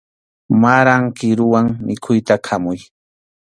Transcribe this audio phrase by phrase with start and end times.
[0.61, 2.79] Maran kiruwan mikhuyta khamuy.